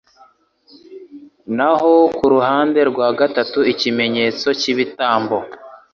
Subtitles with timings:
[1.55, 5.37] naho kuruhande rwa gatatu ikimenyetso cyibitambo